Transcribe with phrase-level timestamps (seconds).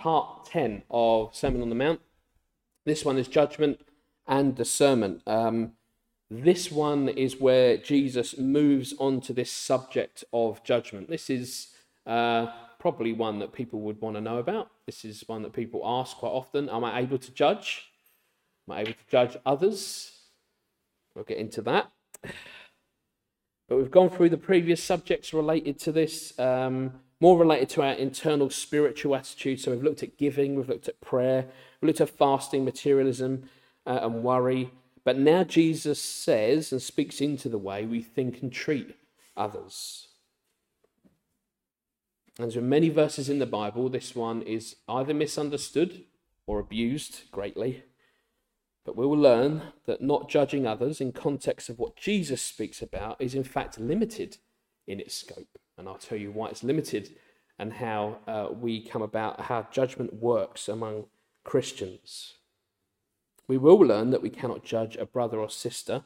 [0.00, 2.00] part 10 of Sermon on the Mount.
[2.86, 3.80] This one is judgment
[4.26, 5.22] and discernment.
[5.26, 5.72] Um,
[6.30, 11.10] this one is where Jesus moves on to this subject of judgment.
[11.10, 11.74] This is
[12.06, 12.46] uh,
[12.78, 14.70] probably one that people would want to know about.
[14.86, 17.90] This is one that people ask quite often Am I able to judge?
[18.66, 20.12] Am I able to judge others?
[21.14, 21.90] We'll get into that.
[23.68, 27.92] But we've gone through the previous subjects related to this, um, more related to our
[27.92, 29.60] internal spiritual attitude.
[29.60, 31.46] So we've looked at giving, we've looked at prayer,
[31.80, 33.44] we've looked at fasting, materialism,
[33.86, 34.72] uh, and worry.
[35.04, 38.96] But now Jesus says and speaks into the way we think and treat
[39.36, 40.08] others.
[42.38, 43.88] And are many verses in the Bible.
[43.90, 46.04] This one is either misunderstood
[46.46, 47.84] or abused greatly.
[48.84, 53.20] But we will learn that not judging others in context of what Jesus speaks about
[53.20, 54.38] is in fact limited
[54.90, 55.58] in its scope.
[55.78, 57.10] And I'll tell you why it's limited
[57.58, 61.06] and how uh, we come about, how judgment works among
[61.44, 62.34] Christians.
[63.48, 66.04] We will learn that we cannot judge a brother or sister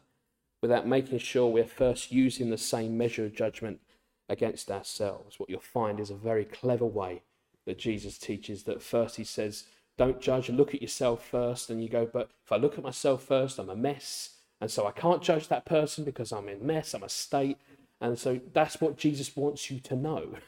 [0.63, 3.81] without making sure we're first using the same measure of judgment
[4.29, 5.39] against ourselves.
[5.39, 7.23] What you'll find is a very clever way
[7.67, 9.65] that Jesus teaches that first he says,
[9.97, 11.71] don't judge look at yourself first.
[11.71, 14.31] And you go, but if I look at myself first, I'm a mess.
[14.61, 17.59] And so I can't judge that person because I'm in mess, I'm a state.
[18.01, 20.37] And so that's what Jesus wants you to know.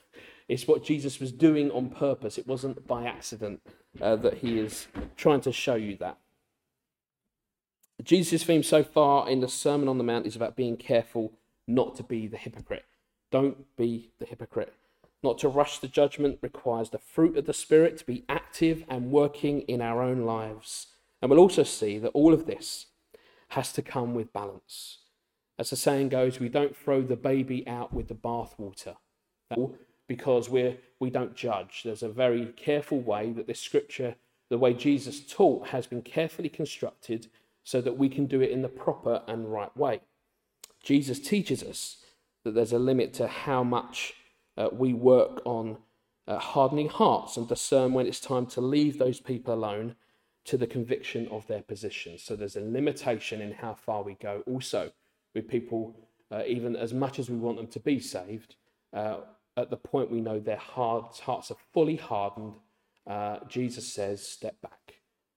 [0.49, 2.39] It's what Jesus was doing on purpose.
[2.39, 3.63] It wasn't by accident
[4.01, 6.19] uh, that he is trying to show you that.
[8.03, 11.33] Jesus' theme so far in the Sermon on the Mount is about being careful
[11.67, 12.85] not to be the hypocrite.
[13.33, 14.73] Don't be the hypocrite.
[15.23, 19.11] Not to rush the judgment requires the fruit of the Spirit to be active and
[19.11, 20.89] working in our own lives.
[21.21, 22.87] And we'll also see that all of this
[23.49, 24.99] has to come with balance.
[25.59, 28.97] As the saying goes, we don't throw the baby out with the bathwater
[30.07, 31.83] because we're, we don't judge.
[31.85, 34.17] There's a very careful way that this scripture,
[34.51, 37.29] the way Jesus taught, has been carefully constructed
[37.65, 40.01] so that we can do it in the proper and right way.
[40.83, 41.97] Jesus teaches us
[42.45, 44.15] that there's a limit to how much
[44.57, 45.79] uh, we work on
[46.29, 49.97] uh, hardening hearts and discern when it's time to leave those people alone
[50.45, 52.19] to the conviction of their position.
[52.19, 54.43] So there's a limitation in how far we go.
[54.47, 54.93] Also,
[55.37, 55.95] with people,
[56.33, 58.57] uh, even as much as we want them to be saved,
[58.93, 59.19] uh,
[59.57, 62.55] at the point we know their hearts, hearts are fully hardened,
[63.07, 64.95] uh, Jesus says, step back.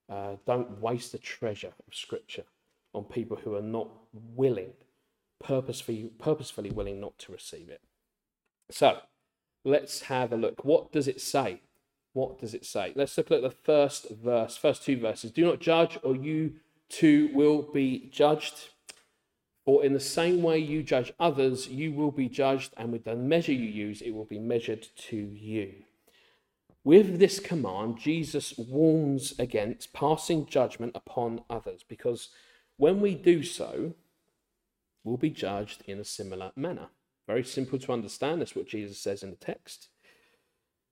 [0.09, 2.45] Uh, don't waste the treasure of Scripture
[2.95, 4.71] on people who are not willing,
[5.43, 7.81] purposefully, purposefully willing not to receive it.
[8.71, 8.99] So,
[9.63, 10.65] let's have a look.
[10.65, 11.61] What does it say?
[12.13, 12.93] What does it say?
[12.95, 15.31] Let's look at the first verse, first two verses.
[15.31, 16.55] Do not judge, or you
[16.89, 18.69] too will be judged.
[19.69, 23.15] For in the same way you judge others, you will be judged, and with the
[23.15, 25.83] measure you use, it will be measured to you.
[26.83, 32.29] With this command, Jesus warns against passing judgment upon others, because
[32.77, 33.93] when we do so,
[35.03, 36.87] we'll be judged in a similar manner.
[37.27, 38.41] Very simple to understand.
[38.41, 39.89] That's what Jesus says in the text.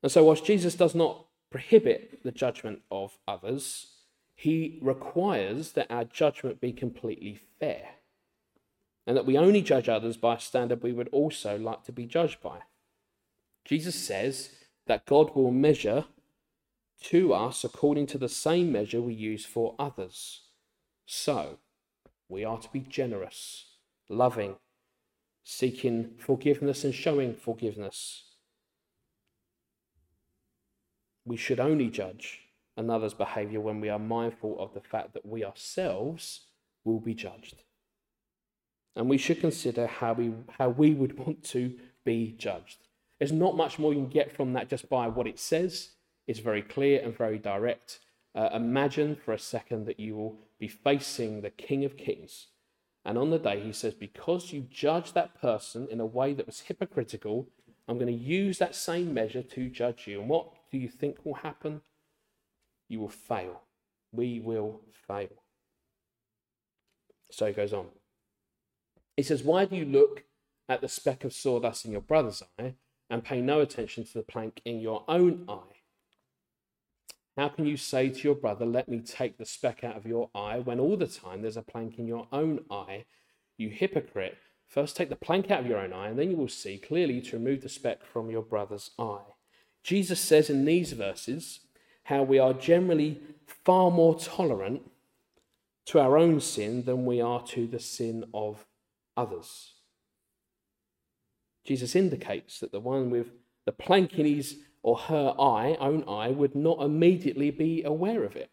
[0.04, 3.88] And so, whilst Jesus does not prohibit the judgment of others,
[4.36, 7.97] he requires that our judgment be completely fair
[9.08, 12.06] and that we only judge others by a standard we would also like to be
[12.06, 12.60] judged by.
[13.64, 14.52] Jesus says
[14.86, 16.06] that God will measure
[17.04, 20.42] to us according to the same measure we use for others.
[21.06, 21.60] So,
[22.28, 23.78] we are to be generous,
[24.10, 24.58] loving,
[25.44, 28.24] seeking forgiveness and showing forgiveness.
[31.24, 32.42] We should only judge
[32.76, 36.48] another's behavior when we are mindful of the fact that we ourselves
[36.84, 37.64] will be judged.
[38.98, 42.80] And we should consider how we, how we would want to be judged.
[43.20, 45.92] There's not much more you can get from that just by what it says.
[46.28, 48.00] It's very clear and very direct.
[48.36, 52.48] Uh, imagine for a second that you will be facing the King of Kings
[53.08, 56.46] and on the day, he says, Because you judge that person in a way that
[56.46, 57.48] was hypocritical,
[57.88, 60.20] I'm going to use that same measure to judge you.
[60.20, 61.80] And what do you think will happen?
[62.90, 63.62] You will fail.
[64.12, 65.30] We will fail.
[67.32, 67.86] So he goes on.
[69.18, 70.24] He says, Why do you look
[70.70, 72.76] at the speck of sawdust in your brother's eye
[73.10, 75.82] and pay no attention to the plank in your own eye?
[77.36, 80.30] How can you say to your brother, Let me take the speck out of your
[80.34, 83.06] eye, when all the time there's a plank in your own eye?
[83.58, 84.38] You hypocrite.
[84.68, 87.20] First take the plank out of your own eye, and then you will see clearly
[87.22, 89.24] to remove the speck from your brother's eye.
[89.82, 91.62] Jesus says in these verses
[92.04, 94.92] how we are generally far more tolerant
[95.86, 98.66] to our own sin than we are to the sin of
[99.18, 99.74] others.
[101.66, 103.28] Jesus indicates that the one with
[103.66, 108.38] the plank in his or her eye, own eye, would not immediately be aware of
[108.38, 108.52] it.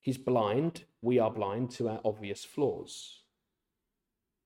[0.00, 3.22] He's blind, we are blind to our obvious flaws.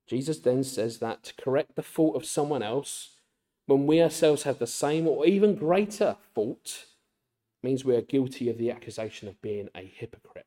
[0.07, 3.17] Jesus then says that to correct the fault of someone else,
[3.67, 6.87] when we ourselves have the same or even greater fault,
[7.63, 10.47] means we are guilty of the accusation of being a hypocrite.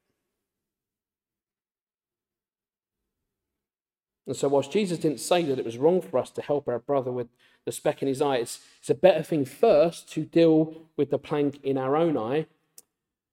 [4.29, 6.77] And so, whilst Jesus didn't say that it was wrong for us to help our
[6.77, 7.29] brother with
[7.65, 11.17] the speck in his eye, it's, it's a better thing first to deal with the
[11.17, 12.45] plank in our own eye.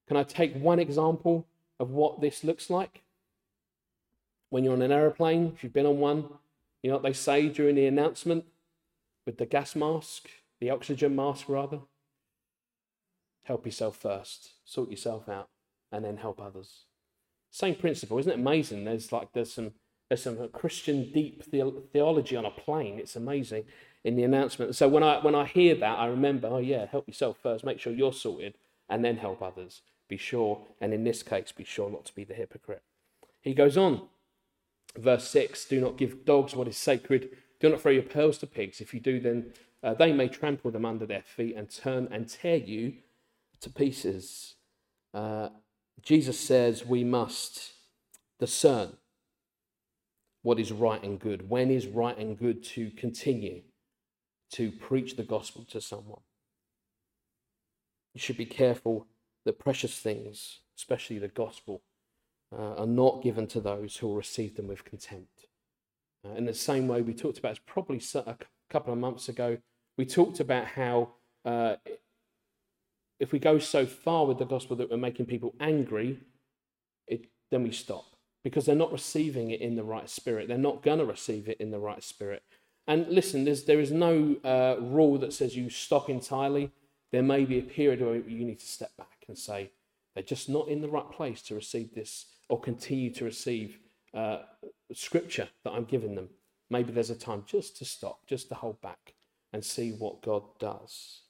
[0.08, 1.46] Can I take one example
[1.78, 3.02] of what this looks like?
[4.48, 6.30] When you're on an aeroplane, if you've been on one,
[6.82, 8.46] you know what they say during the announcement
[9.26, 11.80] with the gas mask, the oxygen mask rather?
[13.42, 15.50] Help yourself first, sort yourself out,
[15.92, 16.84] and then help others.
[17.50, 18.86] Same principle, isn't it amazing?
[18.86, 19.72] There's like there's some
[20.08, 22.98] there's some Christian deep theology on a plane.
[22.98, 23.64] It's amazing
[24.04, 24.76] in the announcement.
[24.76, 27.64] So when I when I hear that, I remember, oh yeah, help yourself first.
[27.64, 28.54] Make sure you're sorted,
[28.88, 29.82] and then help others.
[30.08, 32.82] Be sure, and in this case, be sure not to be the hypocrite.
[33.40, 34.06] He goes on,
[34.96, 37.30] verse six: Do not give dogs what is sacred.
[37.58, 38.80] Do not throw your pearls to pigs.
[38.80, 39.52] If you do, then
[39.82, 42.94] uh, they may trample them under their feet and turn and tear you
[43.60, 44.54] to pieces.
[45.12, 45.48] Uh,
[46.02, 47.72] Jesus says we must
[48.38, 48.98] discern
[50.46, 53.62] what is right and good, when is right and good to continue
[54.48, 56.20] to preach the gospel to someone.
[58.14, 59.08] You should be careful
[59.44, 61.82] that precious things, especially the gospel,
[62.56, 65.46] uh, are not given to those who will receive them with contempt.
[66.24, 68.36] Uh, in the same way, we talked about, it's probably a
[68.70, 69.58] couple of months ago,
[69.98, 71.08] we talked about how
[71.44, 71.74] uh,
[73.18, 76.20] if we go so far with the gospel that we're making people angry,
[77.08, 78.15] it, then we stop
[78.46, 80.46] because they're not receiving it in the right spirit.
[80.46, 82.44] They're not going to receive it in the right spirit.
[82.86, 86.70] And listen, there's, there is no uh, rule that says you stop entirely.
[87.10, 89.72] There may be a period where you need to step back and say,
[90.14, 93.80] they're just not in the right place to receive this or continue to receive
[94.14, 94.42] uh,
[94.92, 96.28] scripture that I'm giving them.
[96.70, 99.14] Maybe there's a time just to stop, just to hold back
[99.52, 101.22] and see what God does.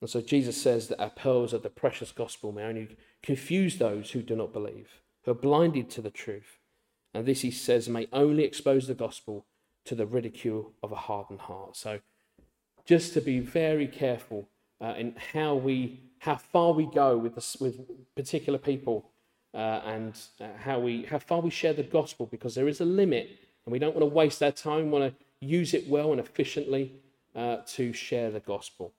[0.00, 4.12] And so Jesus says that our pearls of the precious gospel may only confuse those
[4.12, 6.60] who do not believe, who are blinded to the truth.
[7.12, 9.46] And this, he says, may only expose the gospel
[9.84, 11.76] to the ridicule of a hardened heart.
[11.76, 12.00] So
[12.84, 14.48] just to be very careful
[14.80, 17.80] uh, in how we, how far we go with, this, with
[18.14, 19.10] particular people
[19.54, 22.84] uh, and uh, how, we, how far we share the gospel, because there is a
[22.84, 26.12] limit and we don't want to waste our time, we want to use it well
[26.12, 26.92] and efficiently
[27.34, 28.92] uh, to share the gospel.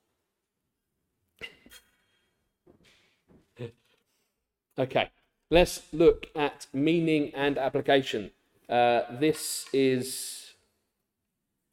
[4.80, 5.10] Okay,
[5.50, 8.30] let's look at meaning and application.
[8.70, 10.54] Uh, this is.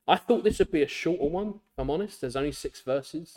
[0.08, 2.22] I thought this would be a shorter one, if I'm honest.
[2.22, 3.36] There's only six verses.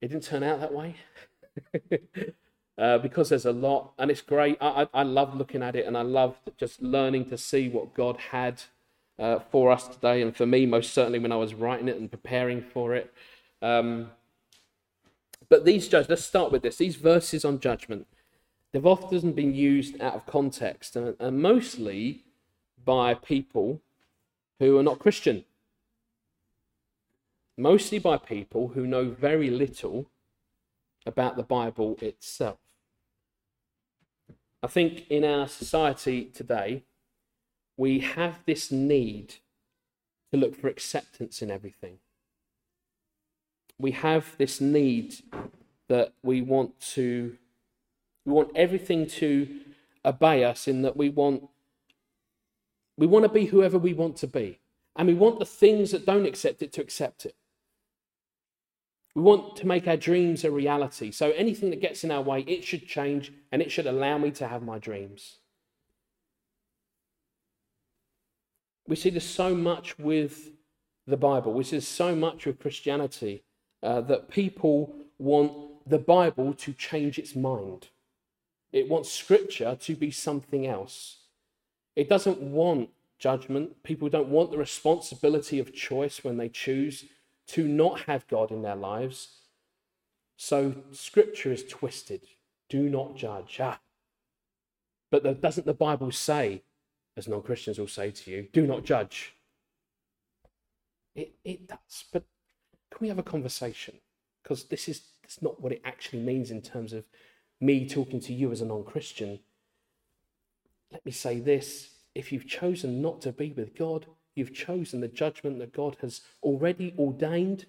[0.00, 0.96] It didn't turn out that way.
[2.78, 4.56] uh, because there's a lot, and it's great.
[4.60, 7.94] I, I, I love looking at it, and I love just learning to see what
[7.94, 8.62] God had
[9.18, 12.08] uh, for us today, and for me, most certainly when I was writing it and
[12.08, 13.12] preparing for it.
[13.62, 14.12] Um,
[15.48, 16.76] but these judge, let's start with this.
[16.76, 18.06] These verses on judgment
[18.72, 22.24] they've often been used out of context and, and mostly
[22.84, 23.80] by people
[24.58, 25.44] who are not Christian.
[27.56, 30.06] Mostly by people who know very little
[31.06, 32.58] about the Bible itself.
[34.62, 36.82] I think in our society today,
[37.76, 39.36] we have this need
[40.32, 41.98] to look for acceptance in everything.
[43.78, 45.16] We have this need
[45.86, 47.36] that we want to
[48.28, 49.48] we want everything to
[50.04, 51.48] obey us in that we want
[52.98, 54.58] we want to be whoever we want to be.
[54.96, 57.36] And we want the things that don't accept it to accept it.
[59.14, 61.10] We want to make our dreams a reality.
[61.10, 64.30] So anything that gets in our way, it should change and it should allow me
[64.32, 65.36] to have my dreams.
[68.86, 70.50] We see this so much with
[71.06, 71.54] the Bible.
[71.54, 73.44] We see so much with Christianity
[73.82, 75.52] uh, that people want
[75.88, 77.88] the Bible to change its mind.
[78.72, 81.18] It wants scripture to be something else.
[81.96, 83.82] It doesn't want judgment.
[83.82, 87.06] People don't want the responsibility of choice when they choose
[87.48, 89.28] to not have God in their lives.
[90.36, 92.22] So scripture is twisted.
[92.68, 93.58] Do not judge.
[93.60, 93.80] Ah.
[95.10, 96.62] But the, doesn't the Bible say,
[97.16, 99.34] as non Christians will say to you, do not judge?
[101.14, 102.04] It, it does.
[102.12, 102.24] But
[102.90, 103.96] can we have a conversation?
[104.42, 107.04] Because this is that's not what it actually means in terms of
[107.60, 109.40] me talking to you as a non Christian,
[110.92, 114.06] let me say this if you've chosen not to be with God,
[114.38, 117.66] You've chosen the judgment that God has already ordained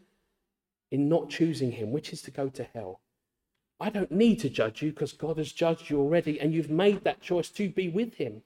[0.92, 3.00] in not choosing Him, which is to go to hell.
[3.80, 7.04] I don't need to judge you because God has judged you already, and you've made
[7.06, 8.44] that choice to be with Him.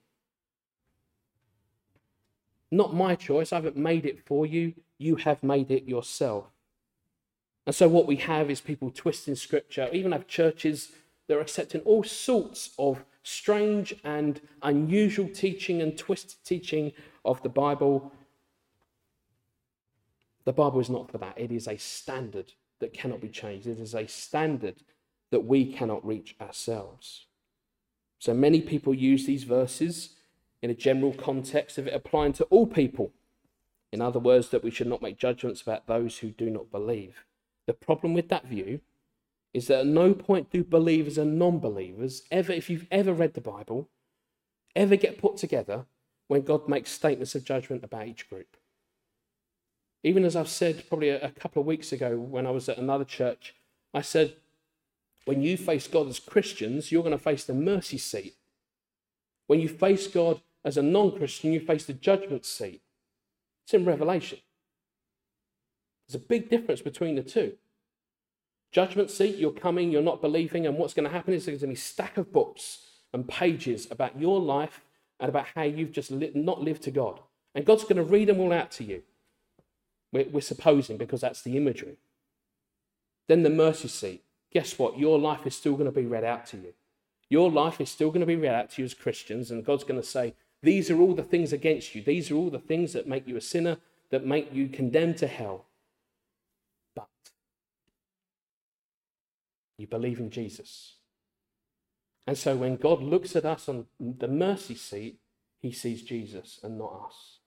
[2.72, 3.52] Not my choice.
[3.52, 4.74] I haven't made it for you.
[4.98, 6.46] You have made it yourself.
[7.66, 10.94] And so, what we have is people twisting scripture, even have churches
[11.28, 16.92] that are accepting all sorts of strange and unusual teaching and twisted teaching
[17.24, 18.12] of the Bible.
[20.46, 21.38] The Bible is not for that.
[21.38, 24.84] It is a standard that cannot be changed, it is a standard
[25.32, 27.26] that we cannot reach ourselves.
[28.20, 30.16] So, many people use these verses
[30.62, 33.12] in a general context of it applying to all people.
[33.92, 37.26] In other words, that we should not make judgments about those who do not believe.
[37.68, 38.82] The problem with that view
[39.54, 43.34] is that at no point do believers and non believers ever, if you've ever read
[43.34, 43.90] the Bible,
[44.76, 45.86] ever get put together
[46.28, 48.58] when God makes statements of judgment about each group.
[50.04, 52.78] Even as I've said probably a, a couple of weeks ago when I was at
[52.78, 53.54] another church,
[53.94, 54.36] I said,
[55.26, 58.36] when you face God as Christians, you're going to face the mercy seat.
[59.48, 62.82] When you face God as a non Christian, you face the judgment seat.
[63.64, 64.40] It's in Revelation.
[66.08, 67.54] There's a big difference between the two.
[68.74, 71.76] Judgment seat, you're coming, you're not believing, and what's going to happen is there's going
[71.76, 72.80] to be a stack of books
[73.14, 74.82] and pages about your life
[75.20, 77.20] and about how you've just not lived to God.
[77.54, 79.04] And God's going to read them all out to you.
[80.12, 81.98] We're, we're supposing, because that's the imagery.
[83.28, 84.24] Then the mercy seat.
[84.52, 84.98] Guess what?
[84.98, 86.74] Your life is still going to be read out to you.
[87.30, 89.84] Your life is still going to be read out to you as Christians, and God's
[89.84, 92.02] going to say, These are all the things against you.
[92.02, 93.78] These are all the things that make you a sinner,
[94.10, 95.66] that make you condemned to hell.
[99.84, 100.96] You believe in Jesus.
[102.26, 105.20] And so when God looks at us on the mercy seat,
[105.60, 107.40] he sees Jesus and not us.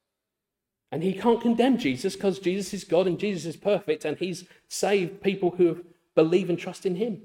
[0.93, 4.45] And he can't condemn Jesus because Jesus is God and Jesus is perfect and he's
[4.69, 5.83] saved people who
[6.14, 7.23] believe and trust in him.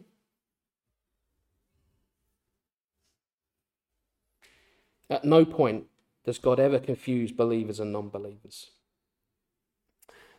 [5.10, 5.88] At no point
[6.24, 8.72] does God ever confuse believers and non believers.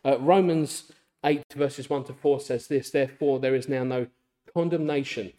[0.03, 0.91] Uh, Romans
[1.23, 4.07] 8, verses 1 to 4 says this Therefore, there is now no
[4.53, 5.33] condemnation.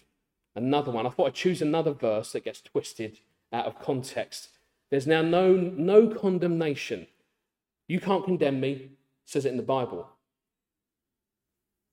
[0.55, 1.07] Another one.
[1.07, 3.19] I thought I'd choose another verse that gets twisted
[3.53, 4.51] out of context.
[4.91, 7.07] There's now no, no condemnation.
[7.89, 8.91] You can't condemn me,
[9.25, 10.09] says it in the Bible.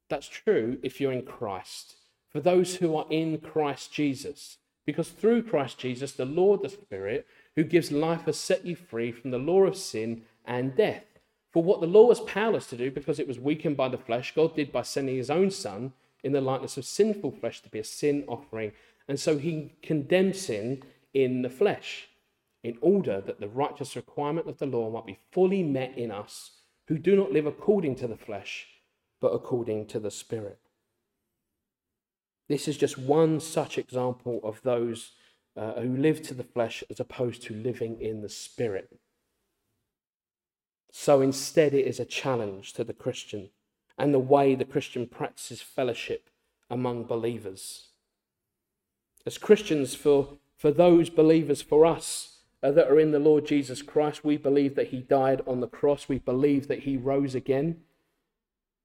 [0.10, 1.96] That's true if you're in Christ.
[2.30, 4.58] For those who are in Christ Jesus.
[4.86, 9.12] Because through Christ Jesus, the Lord, the Spirit, who gives life, has set you free
[9.12, 11.06] from the law of sin and death.
[11.52, 14.34] For what the law was powerless to do because it was weakened by the flesh,
[14.34, 17.80] God did by sending his own Son in the likeness of sinful flesh to be
[17.80, 18.72] a sin offering.
[19.08, 22.08] And so he condemned sin in the flesh
[22.64, 26.52] in order that the righteous requirement of the law might be fully met in us
[26.88, 28.68] who do not live according to the flesh,
[29.20, 30.60] but according to the Spirit.
[32.48, 35.14] This is just one such example of those
[35.56, 39.00] uh, who live to the flesh as opposed to living in the Spirit.
[40.92, 43.50] So instead, it is a challenge to the Christian
[43.98, 46.30] and the way the Christian practices fellowship
[46.70, 47.88] among believers.
[49.26, 53.82] As Christians, for, for those believers, for us uh, that are in the Lord Jesus
[53.82, 56.10] Christ, we believe that He died on the cross.
[56.10, 57.82] We believe that He rose again,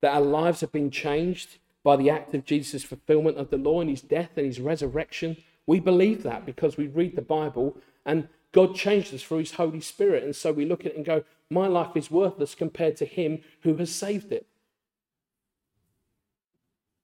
[0.03, 3.81] that our lives have been changed by the act of Jesus' fulfillment of the law
[3.81, 5.37] and His death and His resurrection.
[5.67, 9.81] We believe that because we read the Bible and God changed us through His Holy
[9.81, 10.25] Spirit.
[10.25, 13.41] And so we look at it and go, My life is worthless compared to Him
[13.63, 14.47] who has saved it.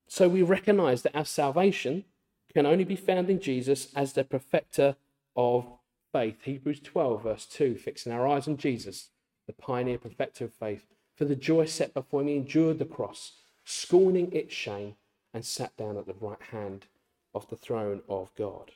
[0.08, 2.04] So we recognize that our salvation
[2.52, 4.96] can only be found in Jesus as the perfecter
[5.34, 5.66] of
[6.12, 6.42] faith.
[6.42, 9.08] Hebrews 12, verse 2, fixing our eyes on Jesus,
[9.46, 10.84] the pioneer perfecter of faith.
[11.16, 13.32] For the joy set before he endured the cross,
[13.64, 14.96] scorning its shame,
[15.32, 16.86] and sat down at the right hand
[17.34, 18.72] of the throne of God.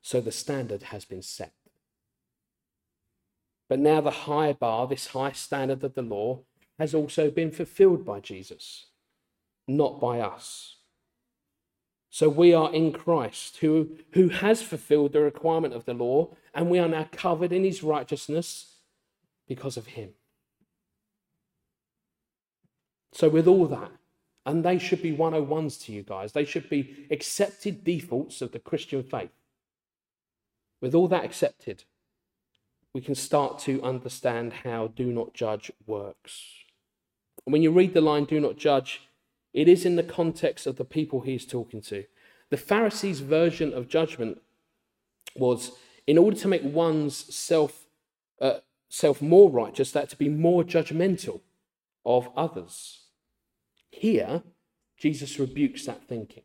[0.00, 1.52] So the standard has been set.
[3.68, 6.40] But now the high bar, this high standard of the law,
[6.78, 8.86] has also been fulfilled by Jesus,
[9.66, 10.76] not by us.
[12.10, 16.70] So we are in Christ, who, who has fulfilled the requirement of the law, and
[16.70, 18.76] we are now covered in his righteousness
[19.46, 20.10] because of him.
[23.12, 23.92] So, with all that,
[24.44, 28.58] and they should be 101s to you guys, they should be accepted defaults of the
[28.58, 29.30] Christian faith.
[30.80, 31.84] With all that accepted,
[32.92, 36.44] we can start to understand how do not judge works.
[37.46, 39.08] And when you read the line, do not judge,
[39.54, 42.04] it is in the context of the people he's talking to.
[42.50, 44.42] The Pharisees' version of judgment
[45.34, 45.72] was
[46.06, 47.86] in order to make one's self
[48.40, 51.40] uh, self more righteous, that to be more judgmental
[52.04, 53.04] of others.
[53.90, 54.42] Here,
[54.98, 56.44] Jesus rebukes that thinking.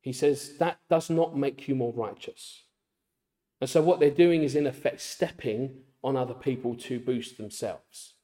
[0.00, 2.62] He says that does not make you more righteous.
[3.60, 8.14] And so, what they're doing is, in effect, stepping on other people to boost themselves.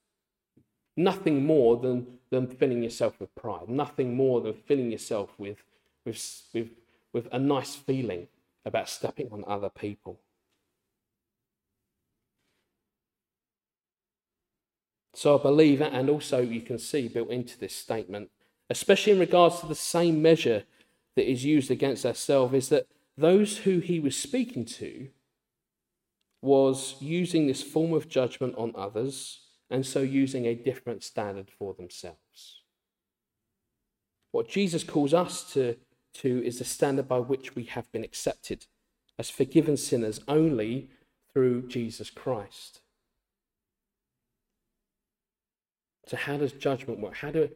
[0.98, 5.58] Nothing more than, than filling yourself with pride, nothing more than filling yourself with,
[6.04, 6.70] with, with,
[7.12, 8.26] with a nice feeling
[8.64, 10.18] about stepping on other people.
[15.14, 18.30] So I believe, and also you can see built into this statement,
[18.68, 20.64] especially in regards to the same measure
[21.14, 25.10] that is used against ourselves, is that those who he was speaking to
[26.42, 31.74] was using this form of judgment on others and so using a different standard for
[31.74, 32.62] themselves.
[34.32, 35.76] What Jesus calls us to,
[36.14, 38.66] to is the standard by which we have been accepted
[39.18, 40.90] as forgiven sinners only
[41.32, 42.80] through Jesus Christ.
[46.06, 47.16] So how does judgment work?
[47.16, 47.50] How, do,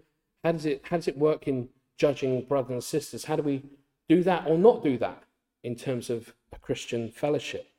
[0.45, 3.25] how, does it, how does it work in judging brothers and sisters?
[3.25, 3.62] How do we
[4.09, 5.23] do that or not do that
[5.62, 7.72] in terms of a Christian fellowship?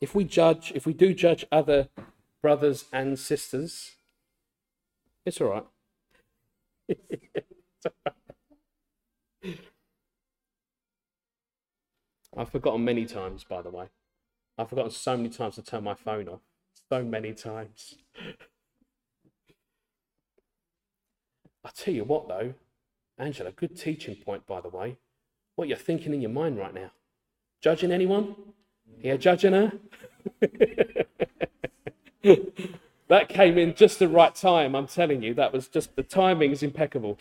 [0.00, 1.88] If we judge, if we do judge other
[2.40, 3.96] brothers and sisters,
[5.26, 5.66] it's all right.
[12.36, 13.86] I've forgotten many times, by the way.
[14.56, 16.40] I've forgotten so many times to turn my phone off
[16.88, 17.96] so many times.
[21.64, 22.54] I tell you what, though,
[23.18, 24.96] Angela, good teaching point, by the way.
[25.56, 26.92] What you're thinking in your mind right now.
[27.60, 28.36] Judging anyone?
[29.02, 29.72] Yeah, judging her?
[33.08, 35.34] that came in just the right time, I'm telling you.
[35.34, 37.18] That was just the timing is impeccable.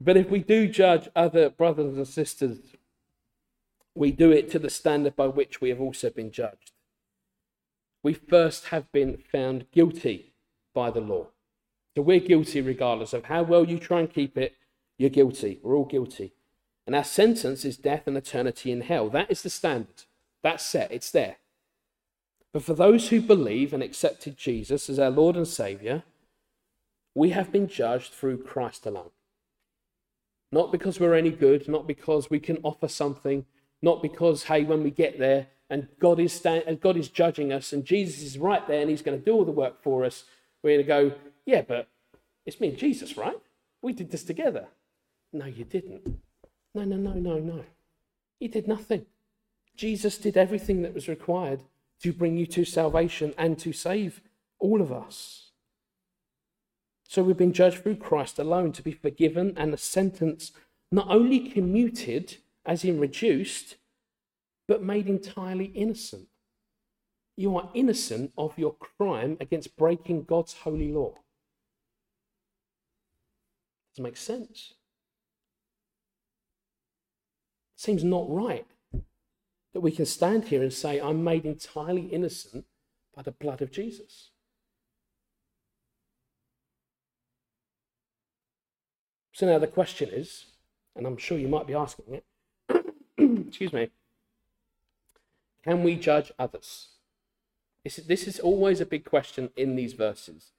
[0.00, 2.58] But if we do judge other brothers and sisters,
[3.94, 6.72] we do it to the standard by which we have also been judged
[8.06, 10.32] we first have been found guilty
[10.72, 11.26] by the law.
[11.96, 14.54] So we're guilty regardless of how well you try and keep it,
[14.96, 15.58] you're guilty.
[15.60, 16.32] We're all guilty.
[16.86, 19.08] And our sentence is death and eternity in hell.
[19.08, 20.04] That is the standard.
[20.42, 21.36] That's set, it's there.
[22.52, 26.04] But for those who believe and accepted Jesus as our Lord and Saviour,
[27.14, 29.10] we have been judged through Christ alone.
[30.52, 33.46] Not because we're any good, not because we can offer something,
[33.82, 37.52] not because, hey, when we get there, and God is, stand, and God is judging
[37.52, 40.04] us, and Jesus is right there, and He's going to do all the work for
[40.04, 40.24] us.
[40.62, 41.88] We're going to go, yeah, but
[42.44, 43.38] it's me and Jesus, right?
[43.82, 44.68] We did this together.
[45.32, 46.20] No, you didn't.
[46.76, 47.64] No, no, no, no, no.
[48.38, 49.06] He did nothing.
[49.76, 51.62] Jesus did everything that was required
[52.02, 54.20] to bring you to salvation and to save
[54.58, 55.52] all of us.
[57.08, 60.52] So we've been judged through Christ alone to be forgiven and the sentence
[60.92, 62.36] not only commuted,
[62.66, 63.76] as in reduced,
[64.68, 66.28] but made entirely innocent.
[67.38, 71.14] You are innocent of your crime against breaking God's holy law.
[73.94, 74.74] Does it make sense?
[77.76, 78.66] Seems not right
[79.72, 82.64] that we can stand here and say, I'm made entirely innocent
[83.14, 84.30] by the blood of Jesus.
[89.32, 90.46] So now the question is,
[90.96, 92.24] and I'm sure you might be asking it,
[93.48, 93.90] excuse me,
[95.62, 96.88] can we judge others?
[97.84, 100.52] This is, this is always a big question in these verses.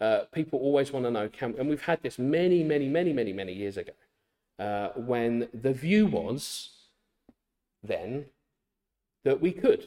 [0.00, 3.32] Uh, people always want to know, can, and we've had this many, many, many, many,
[3.32, 3.92] many years ago,
[4.58, 6.70] uh, when the view was
[7.82, 8.26] then
[9.24, 9.86] that we could.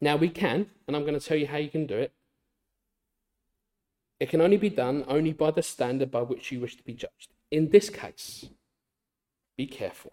[0.00, 2.12] Now we can, and I'm going to tell you how you can do it.
[4.20, 6.92] It can only be done only by the standard by which you wish to be
[6.92, 7.32] judged.
[7.50, 8.46] In this case,
[9.56, 10.12] be careful.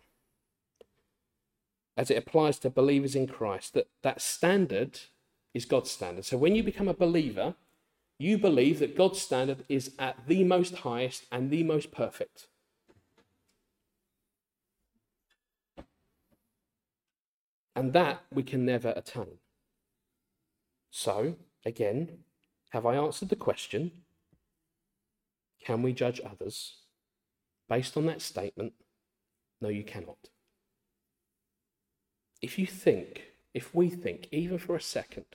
[1.97, 4.99] As it applies to believers in Christ, that that standard
[5.53, 6.25] is God's standard.
[6.25, 7.55] So when you become a believer,
[8.21, 12.47] you believe that God's standard is at the most highest and the most perfect.
[17.75, 19.39] And that we can never attain.
[20.91, 22.19] So, again,
[22.69, 23.91] have I answered the question?
[25.65, 26.75] Can we judge others
[27.67, 28.73] based on that statement?
[29.59, 30.29] No, you cannot.
[32.41, 35.25] If you think, if we think, even for a second,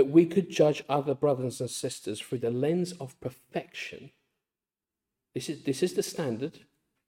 [0.00, 4.10] that we could judge other brothers and sisters through the lens of perfection,
[5.34, 6.60] this is, this is the standard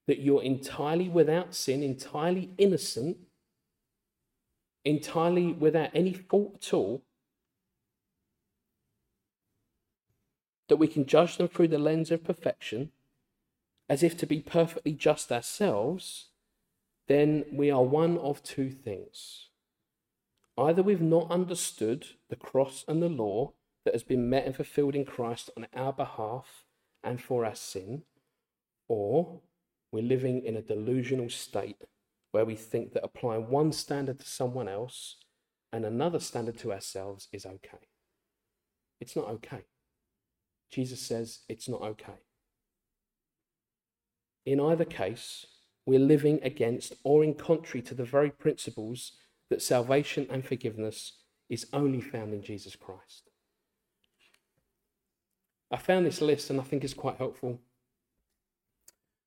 [0.07, 3.17] that you're entirely without sin, entirely innocent,
[4.85, 7.01] entirely without any fault at all,
[10.69, 12.91] that we can judge them through the lens of perfection
[13.89, 16.27] as if to be perfectly just ourselves,
[17.09, 19.49] then we are one of two things.
[20.59, 23.53] Either we've not understood the cross and the law
[23.85, 26.65] that has been met and fulfilled in Christ on our behalf
[27.03, 28.03] and for our sin,
[28.89, 29.41] or
[29.91, 31.83] we're living in a delusional state
[32.33, 35.17] where we think that applying one standard to someone else
[35.73, 37.89] and another standard to ourselves is okay.
[39.01, 39.65] It's not okay.
[40.71, 42.21] Jesus says it's not okay.
[44.47, 45.47] In either case,
[45.87, 49.13] we're living against or in contrary to the very principles
[49.53, 51.13] that salvation and forgiveness
[51.51, 53.29] is only found in Jesus Christ.
[55.71, 57.61] I found this list and I think it's quite helpful.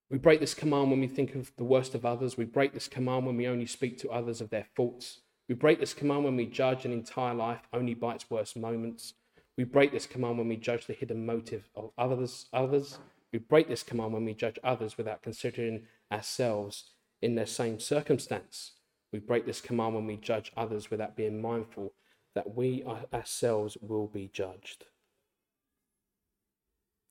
[0.09, 2.37] We break this command when we think of the worst of others.
[2.37, 5.19] We break this command when we only speak to others of their faults.
[5.47, 9.13] We break this command when we judge an entire life only by its worst moments.
[9.57, 12.47] We break this command when we judge the hidden motive of others.
[12.51, 12.97] Others.
[13.31, 16.85] We break this command when we judge others without considering ourselves
[17.21, 18.71] in their same circumstance.
[19.15, 21.93] We break this command when we judge others without being mindful
[22.33, 24.87] that we ourselves will be judged.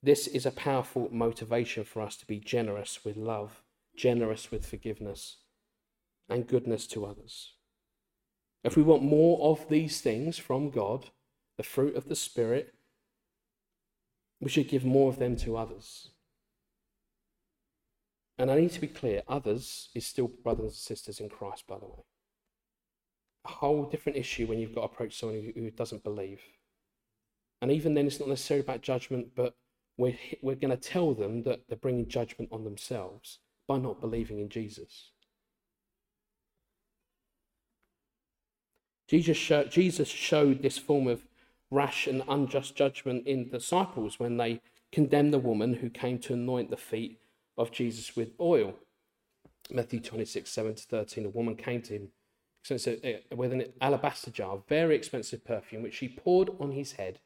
[0.03, 3.63] This is a powerful motivation for us to be generous with love,
[3.97, 5.37] generous with forgiveness,
[6.29, 7.53] and goodness to others.
[8.63, 11.09] If we want more of these things from God,
[11.57, 12.75] the fruit of the Spirit,
[14.39, 16.11] we should give more of them to others.
[18.37, 21.77] And I need to be clear others is still brothers and sisters in Christ, by
[21.77, 22.03] the way.
[23.45, 26.41] A whole different issue when you've got to approach someone who, who doesn't believe.
[27.61, 29.55] And even then, it's not necessarily about judgment, but
[29.97, 34.39] we're, we're going to tell them that they're bringing judgment on themselves by not believing
[34.39, 35.11] in Jesus.
[39.07, 41.25] Jesus, show, Jesus showed this form of
[41.71, 46.33] rash and unjust judgment in the disciples when they condemned the woman who came to
[46.33, 47.19] anoint the feet
[47.57, 48.75] of Jesus with oil.
[49.71, 51.25] Matthew 26, 7 to 13.
[51.25, 52.09] A woman came to him
[53.35, 57.19] with an alabaster jar, very expensive perfume, which she poured on his head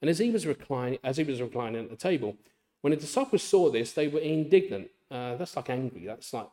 [0.00, 2.36] and as he was reclining, as he was reclining at the table,
[2.82, 4.90] when the disciples saw this, they were indignant.
[5.10, 6.04] Uh, that's like angry.
[6.06, 6.48] That's like,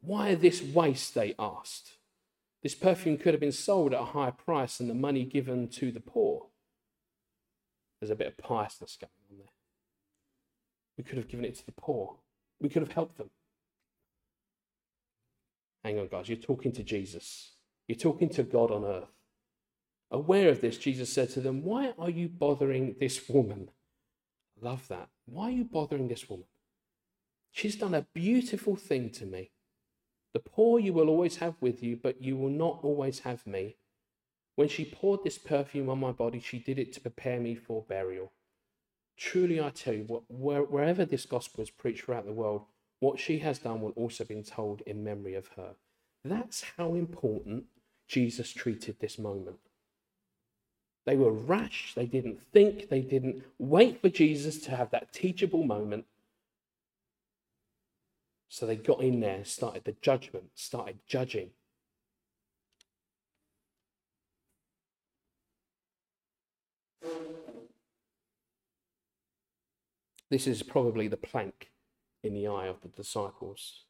[0.00, 1.14] why this waste?
[1.14, 1.92] They asked.
[2.62, 5.90] This perfume could have been sold at a higher price than the money given to
[5.90, 6.46] the poor.
[8.00, 9.46] There's a bit of piousness going on there.
[10.96, 12.16] We could have given it to the poor.
[12.60, 13.30] We could have helped them.
[15.84, 16.28] Hang on, guys.
[16.28, 17.52] You're talking to Jesus.
[17.88, 19.12] You're talking to God on earth.
[20.10, 23.70] Aware of this, Jesus said to them, Why are you bothering this woman?
[24.60, 25.08] Love that.
[25.24, 26.46] Why are you bothering this woman?
[27.52, 29.50] She's done a beautiful thing to me.
[30.32, 33.76] The poor you will always have with you, but you will not always have me.
[34.56, 37.82] When she poured this perfume on my body, she did it to prepare me for
[37.82, 38.32] burial.
[39.20, 42.62] Truly, I tell you, wherever this gospel is preached throughout the world,
[43.00, 45.74] what she has done will also be told in memory of her.
[46.24, 47.64] That's how important
[48.08, 49.58] Jesus treated this moment.
[51.04, 51.92] They were rash.
[51.94, 52.88] They didn't think.
[52.88, 56.06] They didn't wait for Jesus to have that teachable moment.
[58.48, 61.50] So they got in there, started the judgment, started judging.
[70.30, 71.70] This is probably the plank
[72.22, 73.84] in the eye of the disciples.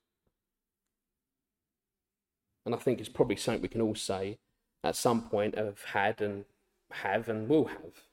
[2.64, 4.38] And I think it's probably something we can all say
[4.83, 6.44] at some point have had and
[6.90, 8.05] have and will have.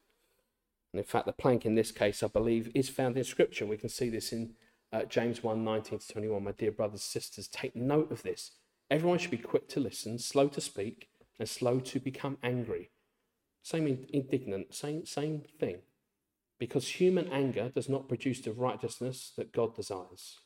[0.93, 3.65] And in fact, the plank in this case, I believe, is found in Scripture.
[3.65, 4.53] We can see this in
[4.91, 6.43] uh, James 1 19 to 21.
[6.43, 8.51] My dear brothers and sisters, take note of this.
[8.89, 11.09] Everyone should be quick to listen, slow to speak,
[11.39, 12.89] and slow to become angry.
[13.61, 15.79] Same indignant, same, same thing.
[16.59, 20.39] Because human anger does not produce the righteousness that God desires.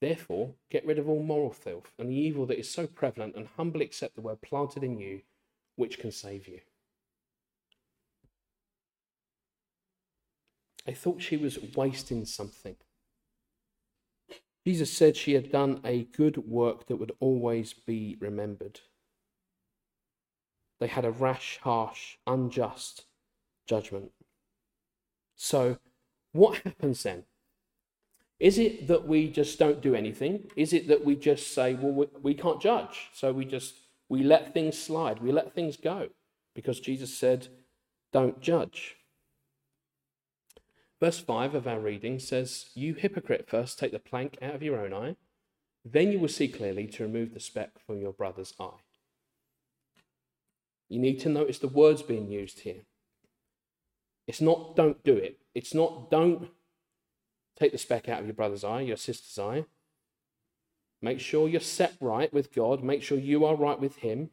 [0.00, 3.46] Therefore, get rid of all moral filth and the evil that is so prevalent, and
[3.56, 5.22] humbly accept the word planted in you,
[5.76, 6.60] which can save you.
[10.86, 12.76] I thought she was wasting something.
[14.66, 18.80] Jesus said she had done a good work that would always be remembered.
[20.80, 23.04] They had a rash, harsh, unjust
[23.66, 24.12] judgment.
[25.36, 25.78] So,
[26.32, 27.24] what happens then?
[28.40, 30.50] Is it that we just don't do anything?
[30.56, 33.74] Is it that we just say, well, we, we can't judge, so we just
[34.08, 36.08] we let things slide, we let things go
[36.54, 37.48] because Jesus said,
[38.12, 38.96] don't judge.
[41.00, 44.78] Verse 5 of our reading says, You hypocrite, first take the plank out of your
[44.78, 45.16] own eye,
[45.84, 48.80] then you will see clearly to remove the speck from your brother's eye.
[50.88, 52.82] You need to notice the words being used here.
[54.26, 55.38] It's not don't do it.
[55.54, 56.48] It's not don't
[57.58, 59.64] take the speck out of your brother's eye, your sister's eye.
[61.02, 62.82] Make sure you're set right with God.
[62.82, 64.30] Make sure you are right with Him.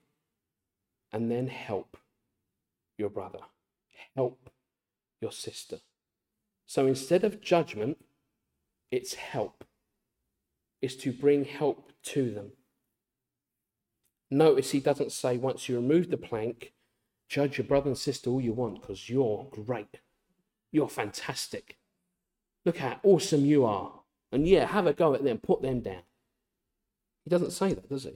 [1.12, 1.98] And then help
[2.98, 3.40] your brother.
[4.16, 4.50] Help
[5.20, 5.80] your sister.
[6.66, 7.98] So instead of judgment,
[8.92, 9.66] it's help.
[10.82, 12.54] It's to bring help to them.
[14.30, 16.72] Notice he doesn't say, once you remove the plank,
[17.32, 20.02] judge your brother and sister all you want because you're great.
[20.70, 21.78] You're fantastic.
[22.66, 24.02] Look how awesome you are.
[24.34, 26.02] And yeah, have a go at them, put them down.
[27.24, 28.10] He doesn't say that, does he?
[28.10, 28.14] I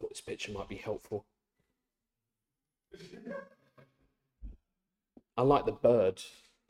[0.00, 1.26] thought this picture might be helpful.
[5.36, 6.22] I like the bird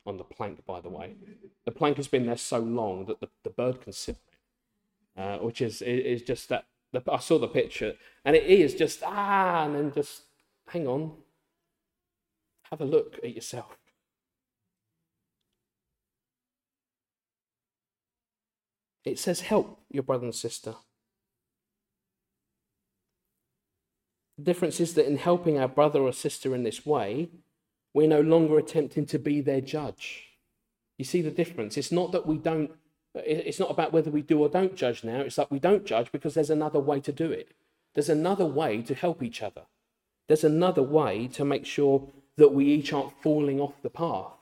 [0.05, 1.15] on the plank, by the way.
[1.65, 4.17] The plank has been there so long that the, the bird can sit
[5.17, 6.65] on it, uh, which is is just that.
[7.07, 7.93] I saw the picture,
[8.25, 10.23] and it is just ah, and then just
[10.67, 11.13] hang on,
[12.71, 13.77] have a look at yourself.
[19.05, 20.75] It says, help your brother and sister.
[24.37, 27.29] The difference is that in helping our brother or sister in this way,
[27.93, 30.25] we're no longer attempting to be their judge.
[30.97, 31.77] You see the difference?
[31.77, 32.71] It's not that we don't,
[33.25, 35.21] it's not about whether we do or don't judge now.
[35.21, 37.51] It's like we don't judge because there's another way to do it.
[37.93, 39.63] There's another way to help each other.
[40.27, 44.33] There's another way to make sure that we each aren't falling off the path,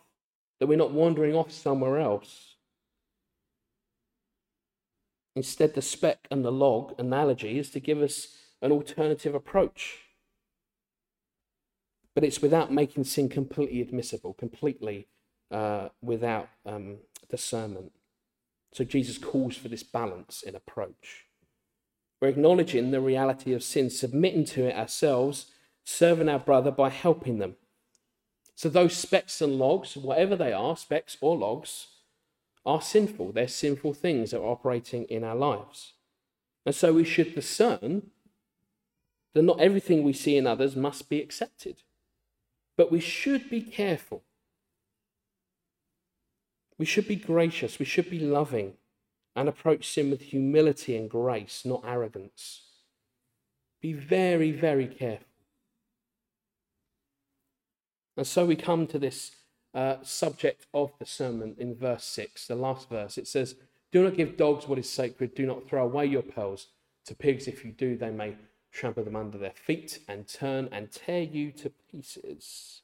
[0.60, 2.56] that we're not wandering off somewhere else.
[5.36, 8.30] Instead, the speck and the log analogy is to give us
[8.62, 10.00] an alternative approach.
[12.14, 15.08] But it's without making sin completely admissible, completely
[15.52, 16.98] uh, without um,
[17.30, 17.92] discernment.
[18.76, 21.28] So Jesus calls for this balance in approach.
[22.20, 25.46] We're acknowledging the reality of sin, submitting to it ourselves,
[25.86, 27.56] serving our brother by helping them.
[28.54, 31.88] So those specks and logs, whatever they are, specks or logs,
[32.66, 33.32] are sinful.
[33.32, 35.94] They're sinful things that are operating in our lives.
[36.66, 38.12] And so we should discern
[39.36, 41.78] that not everything we see in others must be accepted.
[42.76, 44.25] But we should be careful.
[46.78, 47.80] We should be gracious.
[47.80, 48.74] We should be loving
[49.36, 52.62] and approach sin with humility and grace, not arrogance.
[53.82, 55.28] Be very, very careful.
[58.18, 59.32] And so we come to this
[59.74, 63.18] uh, subject of the sermon in verse 6, the last verse.
[63.18, 63.56] It says,
[63.92, 66.68] Do not give dogs what is sacred, do not throw away your pearls
[67.06, 67.48] to pigs.
[67.48, 68.36] If you do, they may
[68.72, 72.82] trample them under their feet and turn and tear you to pieces.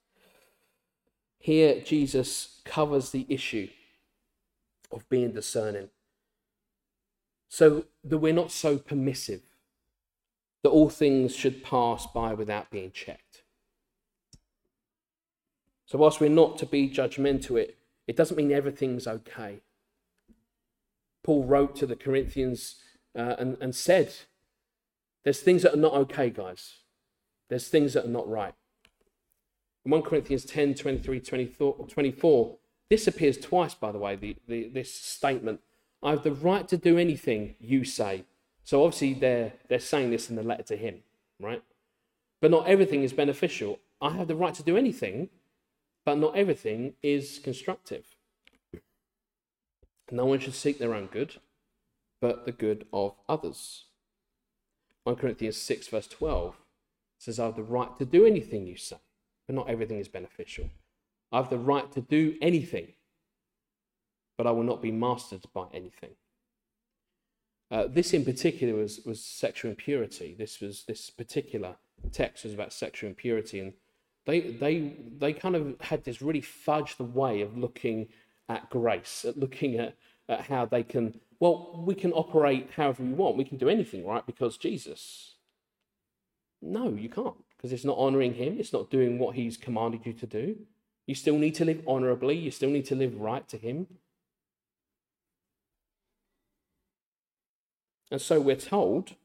[1.39, 3.69] Here, Jesus covers the issue
[4.91, 5.89] of being discerning.
[7.49, 9.41] So that we're not so permissive
[10.63, 13.43] that all things should pass by without being checked.
[15.85, 17.77] So, whilst we're not to be judgmental, it,
[18.07, 19.61] it doesn't mean everything's okay.
[21.23, 22.75] Paul wrote to the Corinthians
[23.17, 24.13] uh, and, and said,
[25.23, 26.75] There's things that are not okay, guys.
[27.49, 28.53] There's things that are not right.
[29.83, 32.57] In 1 Corinthians 10 23 24,
[32.91, 35.61] this appears twice, by the way, the, the, this statement.
[36.03, 38.25] I have the right to do anything you say.
[38.63, 40.99] So obviously they're, they're saying this in the letter to him,
[41.39, 41.63] right?
[42.39, 43.79] But not everything is beneficial.
[43.99, 45.29] I have the right to do anything
[46.05, 48.15] but not everything is constructive.
[50.11, 51.35] No one should seek their own good,
[52.19, 53.85] but the good of others.
[55.03, 56.55] 1 Corinthians 6, verse 12
[57.17, 58.97] says, I have the right to do anything you say,
[59.47, 60.69] but not everything is beneficial.
[61.31, 62.93] I have the right to do anything,
[64.37, 66.11] but I will not be mastered by anything.
[67.69, 70.35] Uh, this in particular was, was sexual impurity.
[70.37, 71.77] This was this particular
[72.11, 73.73] text was about sexual impurity, and
[74.25, 78.09] they they they kind of had this really fudged way of looking
[78.49, 79.95] at grace, at looking at,
[80.27, 83.35] at how they can well, we can operate however we want.
[83.35, 84.25] We can do anything, right?
[84.25, 85.35] Because Jesus.
[86.61, 90.13] No, you can't, because it's not honoring him, it's not doing what he's commanded you
[90.13, 90.57] to do.
[91.11, 93.87] You still need to live honorably, you still need to live right to him.
[98.09, 99.15] And so we're told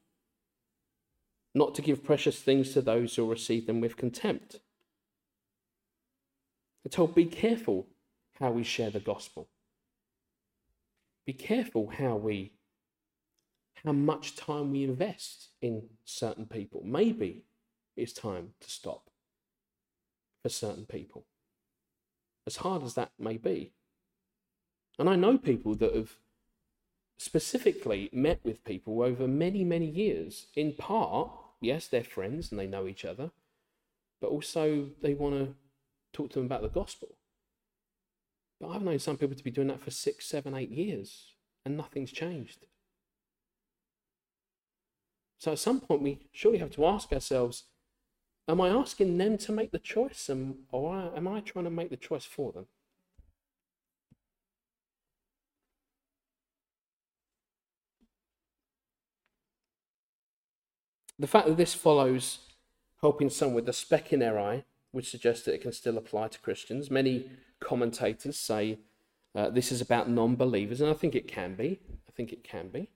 [1.55, 4.59] not to give precious things to those who receive them with contempt.
[6.85, 7.87] We're told, be careful
[8.40, 9.46] how we share the gospel.
[11.25, 12.51] Be careful how we,
[13.85, 16.83] how much time we invest in certain people.
[16.85, 17.44] Maybe
[17.96, 19.09] it's time to stop
[20.42, 21.27] for certain people,
[22.46, 23.72] as hard as that may be.
[24.98, 26.12] And I know people that have
[27.18, 30.46] specifically met with people over many, many years.
[30.54, 31.30] In part,
[31.61, 33.30] yes, they're friends and they know each other,
[34.20, 35.54] but also they want to
[36.12, 37.16] talk to them about the gospel.
[38.61, 41.76] But I've known some people to be doing that for six, seven, eight years and
[41.76, 42.66] nothing's changed.
[45.38, 47.64] So at some point, we surely have to ask ourselves
[48.48, 50.30] Am I asking them to make the choice,
[50.70, 52.66] or am I trying to make the choice for them?
[61.18, 62.40] The fact that this follows
[63.00, 66.28] helping someone with a speck in their eye would suggest that it can still apply
[66.28, 66.90] to Christians.
[66.90, 68.78] Many commentators say
[69.35, 71.80] uh, this is about non believers, and I think it can be.
[72.09, 72.90] I think it can be.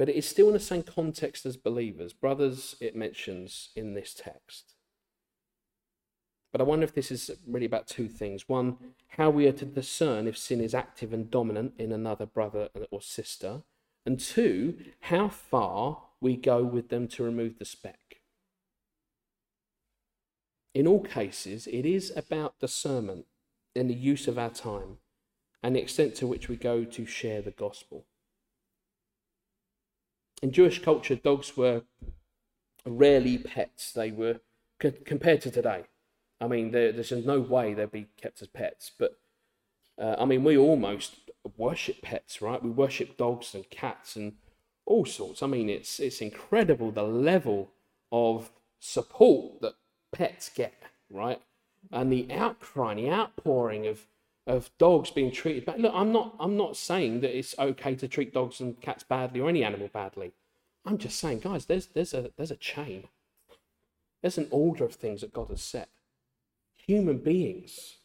[0.00, 2.14] But it is still in the same context as believers.
[2.14, 4.72] Brothers, it mentions in this text.
[6.52, 8.48] But I wonder if this is really about two things.
[8.48, 12.70] One, how we are to discern if sin is active and dominant in another brother
[12.90, 13.60] or sister.
[14.06, 18.22] And two, how far we go with them to remove the speck.
[20.72, 23.26] In all cases, it is about discernment
[23.74, 24.96] in the use of our time
[25.62, 28.06] and the extent to which we go to share the gospel.
[30.42, 31.82] In Jewish culture, dogs were
[32.86, 33.92] rarely pets.
[33.92, 34.40] They were
[34.78, 35.84] compared to today.
[36.40, 38.90] I mean, there's no way they'd be kept as pets.
[38.98, 39.18] But
[40.00, 41.16] uh, I mean, we almost
[41.56, 42.62] worship pets, right?
[42.62, 44.34] We worship dogs and cats and
[44.86, 45.42] all sorts.
[45.42, 47.70] I mean, it's it's incredible the level
[48.10, 49.74] of support that
[50.12, 51.40] pets get, right?
[51.92, 54.06] And the outcry, the outpouring of
[54.46, 55.80] of dogs being treated bad.
[55.80, 59.40] Look, I'm not I'm not saying that it's okay to treat dogs and cats badly
[59.40, 60.32] or any animal badly.
[60.84, 63.08] I'm just saying, guys, there's there's a there's a chain.
[64.22, 65.88] There's an order of things that God has set.
[66.86, 67.98] Human beings,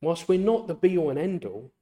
[0.00, 1.72] whilst we're not the be all and end all,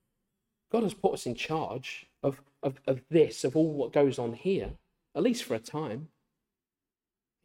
[0.71, 4.33] God has put us in charge of, of, of this, of all what goes on
[4.35, 4.73] here,
[5.15, 6.09] at least for a time.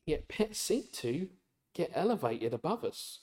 [0.05, 1.29] Yet pets seem to
[1.73, 3.19] get elevated above us.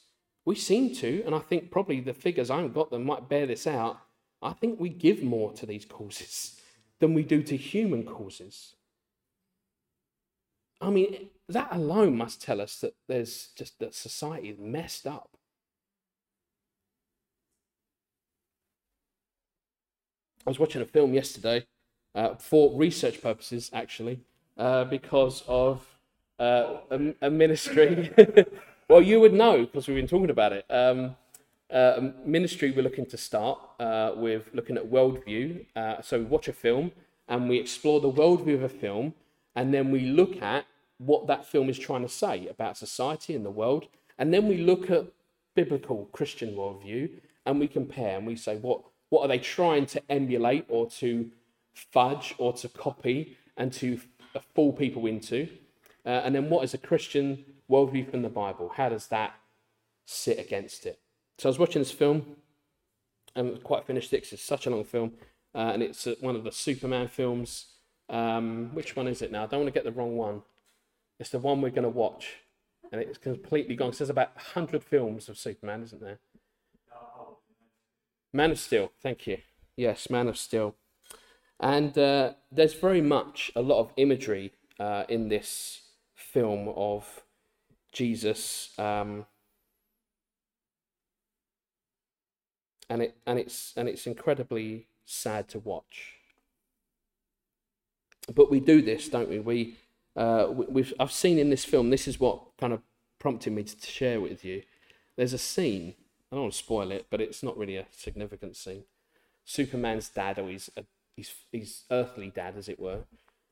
[0.48, 3.44] We seem to, and I think probably the figures, I haven't got them, might bear
[3.44, 3.98] this out.
[4.40, 6.58] I think we give more to these causes
[7.00, 8.74] than we do to human causes.
[10.80, 15.36] I mean, that alone must tell us that there's just that society is messed up.
[20.46, 21.66] I was watching a film yesterday
[22.14, 24.20] uh, for research purposes, actually,
[24.56, 25.86] uh, because of
[26.38, 28.10] uh, a, a, ministry.
[28.88, 30.64] well, you would know because we've been talking about it.
[30.70, 31.16] Um,
[31.70, 35.66] uh, ministry we're looking to start uh, with looking at worldview.
[35.76, 36.92] Uh, so we watch a film
[37.28, 39.12] and we explore the worldview of a film,
[39.54, 40.64] and then we look at
[40.96, 43.86] what that film is trying to say about society and the world,
[44.18, 45.06] and then we look at
[45.54, 47.10] biblical Christian worldview
[47.44, 51.30] and we compare and we say what what are they trying to emulate or to
[51.74, 54.00] fudge or to copy and to
[54.54, 55.48] fool people into?
[56.06, 58.72] Uh, and then what is a Christian worldview from the Bible?
[58.76, 59.34] How does that
[60.04, 61.00] sit against it?
[61.38, 62.36] So I was watching this film
[63.34, 64.32] and quite finished it.
[64.32, 65.12] It's such a long film,
[65.54, 67.66] uh, and it's uh, one of the Superman films.
[68.08, 69.44] Um, which one is it now?
[69.44, 70.42] I don't want to get the wrong one.
[71.20, 72.36] It's the one we're going to watch,
[72.90, 73.92] and it's completely gone.
[73.96, 76.18] There's about hundred films of Superman, isn't there?
[78.32, 78.92] Man of Steel.
[79.02, 79.38] Thank you.
[79.76, 80.74] Yes, Man of Steel.
[81.60, 85.82] And uh, there's very much a lot of imagery uh, in this
[86.14, 87.22] film of
[87.92, 88.70] Jesus.
[88.78, 89.26] Um,
[92.88, 96.14] and it and it's and it's incredibly sad to watch.
[98.34, 99.38] But we do this, don't we?
[99.38, 99.76] We
[100.16, 101.90] uh, we've I've seen in this film.
[101.90, 102.80] This is what kind of
[103.18, 104.62] prompted me to share with you.
[105.16, 105.94] There's a scene.
[106.30, 108.84] I don't want to spoil it, but it's not really a significant scene.
[109.44, 110.70] Superman's dad, or his
[111.16, 113.00] his, his earthly dad, as it were,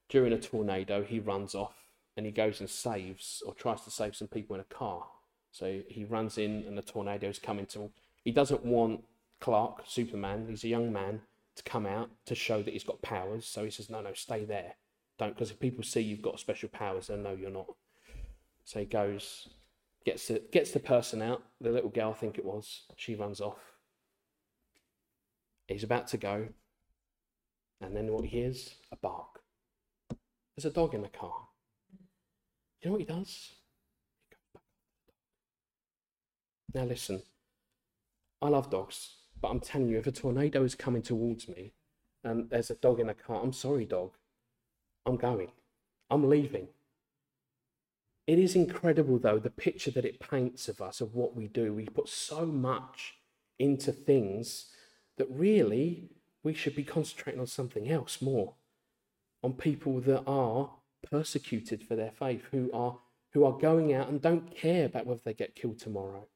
[0.08, 1.85] during a tornado, he runs off
[2.16, 5.06] and he goes and saves or tries to save some people in a car.
[5.50, 7.90] So he runs in and the tornado is coming to.
[8.24, 9.04] He doesn't want
[9.40, 11.20] Clark, Superman, he's a young man,
[11.56, 13.46] to come out to show that he's got powers.
[13.46, 14.74] So he says, No, no, stay there.
[15.18, 17.66] Don't, because if people see you've got special powers, they'll know you're not.
[18.64, 19.48] So he goes,
[20.04, 22.82] gets the, gets the person out, the little girl, I think it was.
[22.96, 23.58] She runs off.
[25.68, 26.48] He's about to go.
[27.80, 28.74] And then what he hears?
[28.92, 29.40] A bark.
[30.56, 31.48] There's a dog in the car.
[32.86, 33.52] You know what he does?
[36.72, 37.20] Now listen,
[38.40, 41.72] I love dogs, but I'm telling you, if a tornado is coming towards me
[42.22, 44.12] and there's a dog in the car, I'm sorry, dog.
[45.04, 45.50] I'm going.
[46.10, 46.68] I'm leaving.
[48.28, 51.74] It is incredible, though, the picture that it paints of us, of what we do.
[51.74, 53.16] We put so much
[53.58, 54.66] into things
[55.16, 56.10] that really
[56.44, 58.54] we should be concentrating on something else more,
[59.42, 60.70] on people that are
[61.10, 62.98] persecuted for their faith, who are
[63.36, 66.26] who are going out and don't care about whether they get killed tomorrow.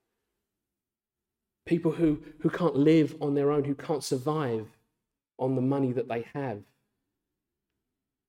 [1.64, 4.66] People who, who can't live on their own, who can't survive
[5.38, 6.62] on the money that they have.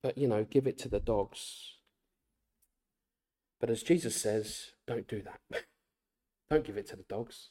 [0.02, 1.74] But, you know, give it to the dogs.
[3.60, 5.64] But as Jesus says, don't do that.
[6.50, 7.48] don't give it to the dogs.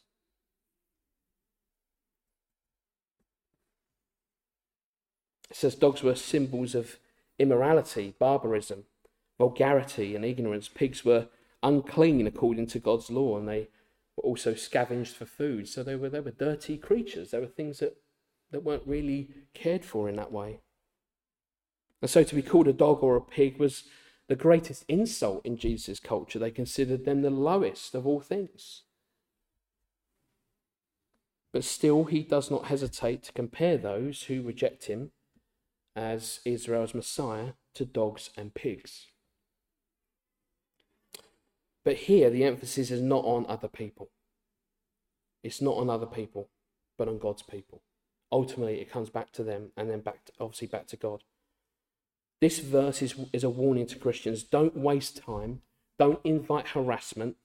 [5.52, 6.98] It says dogs were symbols of
[7.42, 8.84] immorality, barbarism,
[9.40, 10.68] vulgarity, and ignorance.
[10.68, 11.28] Pigs were
[11.64, 13.68] unclean according to God's law, and they
[14.16, 15.68] were also scavenged for food.
[15.68, 17.32] So they were, they were dirty creatures.
[17.32, 17.98] They were things that,
[18.52, 20.60] that weren't really cared for in that way.
[22.02, 23.86] And so to be called a dog or a pig was
[24.28, 26.40] the greatest insult in Jesus' culture.
[26.40, 28.84] They considered them the lowest of all things.
[31.52, 35.12] But still, he does not hesitate to compare those who reject him
[35.96, 39.08] as Israel's Messiah to dogs and pigs.
[41.84, 44.10] But here, the emphasis is not on other people.
[45.44, 46.50] It's not on other people,
[46.98, 47.82] but on God's people.
[48.32, 51.24] Ultimately, it comes back to them and then back to, obviously back to God.
[52.40, 55.62] This verse is, is a warning to Christians don't waste time,
[56.00, 57.38] don't invite harassment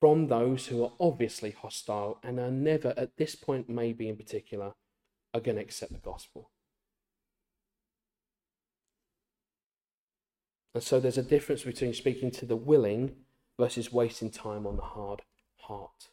[0.00, 4.72] from those who are obviously hostile and are never, at this point, maybe in particular,
[5.32, 6.50] are going to accept the gospel.
[10.74, 13.16] And so there's a difference between speaking to the willing
[13.58, 15.22] versus wasting time on the hard
[15.60, 16.08] heart.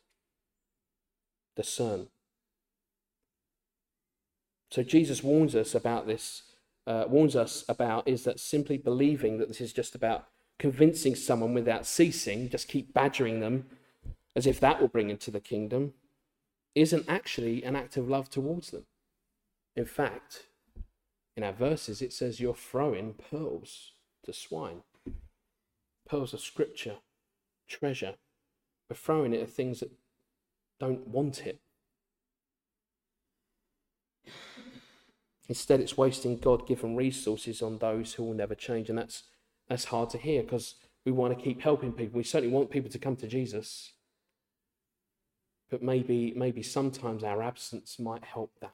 [1.55, 2.07] Discern.
[4.71, 6.43] So Jesus warns us about this,
[6.85, 10.27] uh, warns us about is that simply believing that this is just about
[10.59, 13.65] convincing someone without ceasing, just keep badgering them
[14.35, 15.93] as if that will bring into the kingdom,
[16.75, 18.85] isn't actually an act of love towards them.
[19.75, 20.47] In fact,
[21.35, 23.93] in our verses, it says you're throwing pearls
[24.25, 24.81] to swine.
[26.07, 26.97] Pearls of scripture,
[27.67, 28.15] treasure.
[28.89, 29.91] We're throwing it at things that
[30.79, 31.59] don't want it.
[35.47, 38.89] Instead, it's wasting God given resources on those who will never change.
[38.89, 39.23] And that's,
[39.67, 42.17] that's hard to hear because we want to keep helping people.
[42.17, 43.93] We certainly want people to come to Jesus.
[45.69, 48.73] But maybe, maybe sometimes our absence might help that.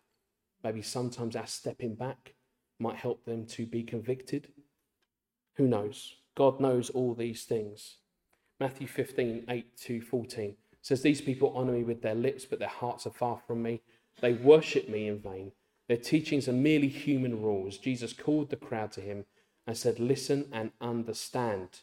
[0.63, 2.35] Maybe sometimes our stepping back
[2.79, 4.49] might help them to be convicted
[5.56, 6.16] who knows?
[6.36, 7.95] God knows all these things.
[8.60, 12.68] Matthew 15, 8 to 14 says, These people honor me with their lips, but their
[12.68, 13.82] hearts are far from me.
[14.22, 15.51] They worship me in vain.
[15.88, 17.78] Their teachings are merely human rules.
[17.78, 19.26] Jesus called the crowd to him
[19.68, 21.82] and said, Listen and understand.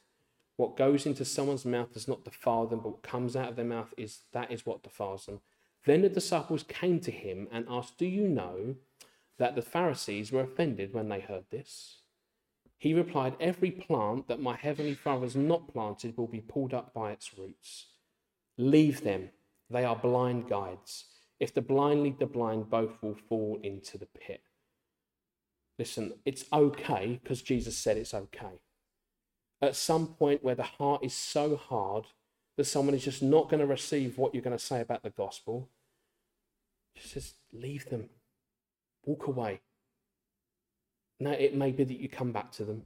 [0.56, 3.64] What goes into someone's mouth does not defile them, but what comes out of their
[3.64, 5.40] mouth is that is what defiles them.
[5.84, 8.76] Then the disciples came to him and asked, Do you know
[9.38, 12.01] that the Pharisees were offended when they heard this?
[12.82, 16.92] He replied, Every plant that my heavenly Father has not planted will be pulled up
[16.92, 17.86] by its roots.
[18.58, 19.30] Leave them,
[19.70, 21.04] they are blind guides.
[21.38, 24.42] If the blind lead the blind, both will fall into the pit.
[25.78, 28.58] Listen, it's okay because Jesus said it's okay.
[29.60, 32.06] At some point where the heart is so hard
[32.56, 35.10] that someone is just not going to receive what you're going to say about the
[35.10, 35.68] gospel,
[36.96, 38.08] just leave them,
[39.04, 39.60] walk away.
[41.22, 42.82] Now, it may be that you come back to them.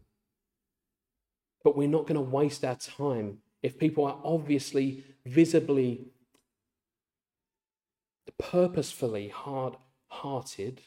[1.65, 6.09] But we're not going to waste our time if people are obviously, visibly,
[8.39, 9.77] purposefully hard
[10.09, 10.83] hearted.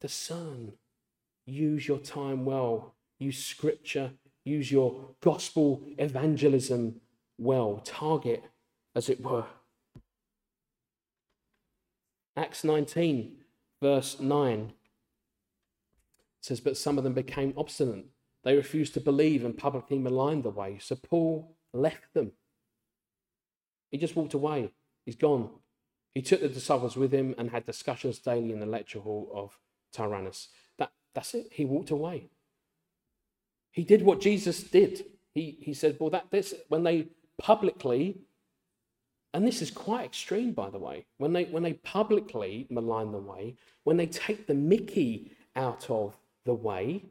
[0.00, 0.72] Discern.
[1.46, 2.94] Use your time well.
[3.20, 4.10] Use scripture.
[4.44, 7.00] Use your gospel evangelism
[7.38, 7.80] well.
[7.84, 8.42] Target,
[8.96, 9.46] as it were.
[12.36, 13.36] Acts 19,
[13.80, 14.72] verse 9
[16.44, 18.06] says, But some of them became obstinate.
[18.42, 20.78] They refused to believe and publicly maligned the way.
[20.78, 22.32] So Paul left them.
[23.90, 24.70] He just walked away.
[25.06, 25.48] He's gone.
[26.14, 29.58] He took the disciples with him and had discussions daily in the lecture hall of
[29.92, 30.48] Tyrannus.
[30.78, 31.48] That, that's it.
[31.50, 32.28] He walked away.
[33.72, 35.04] He did what Jesus did.
[35.32, 38.18] He, he said, Well, that this when they publicly,
[39.32, 43.18] and this is quite extreme, by the way, when they when they publicly malign the
[43.18, 47.04] way, when they take the mickey out of the way,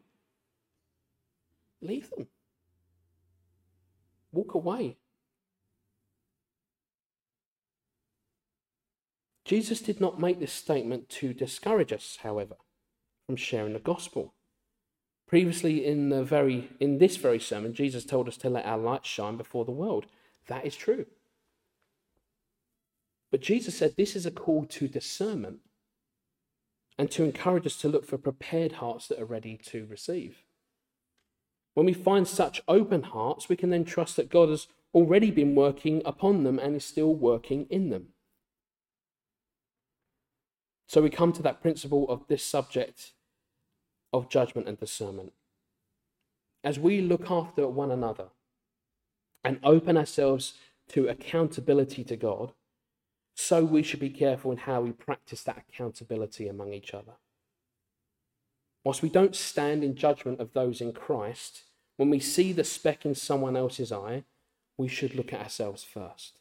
[1.82, 2.28] leave them.
[4.32, 4.98] Walk away.
[9.46, 12.56] Jesus did not make this statement to discourage us, however,
[13.26, 14.34] from sharing the gospel.
[15.28, 19.06] Previously in the very in this very sermon, Jesus told us to let our light
[19.06, 20.06] shine before the world.
[20.48, 21.06] That is true.
[23.32, 25.60] But Jesus said this is a call to discernment
[26.98, 30.44] and to encourage us to look for prepared hearts that are ready to receive.
[31.74, 35.56] When we find such open hearts, we can then trust that God has already been
[35.56, 38.10] working upon them and is still working in them.
[40.88, 43.14] So we come to that principle of this subject
[44.12, 45.34] of judgment and discernment.
[46.64, 48.28] As we look after one another
[49.44, 50.54] and open ourselves
[50.90, 52.54] to accountability to God,
[53.36, 57.14] so we should be careful in how we practice that accountability among each other.
[58.84, 61.64] Whilst we don't stand in judgment of those in Christ,
[61.98, 64.24] when we see the speck in someone else's eye,
[64.78, 66.38] we should look at ourselves first.